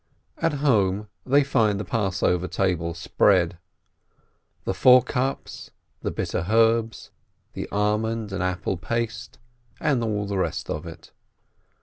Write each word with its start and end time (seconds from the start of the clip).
At 0.39 0.53
home 0.65 1.09
they 1.27 1.43
find 1.43 1.79
the 1.79 1.85
Passover 1.85 2.47
table 2.47 2.95
spread: 2.95 3.59
the 4.63 4.73
four 4.73 5.03
cups, 5.03 5.69
the 6.01 6.09
bitter 6.09 6.47
herbs, 6.49 7.11
the 7.53 7.69
almond 7.69 8.31
and 8.31 8.41
apple 8.41 8.77
paste, 8.77 9.37
and 9.79 10.03
all 10.03 10.25
the 10.25 10.39
rest 10.39 10.71
of 10.71 10.87
it. 10.87 11.11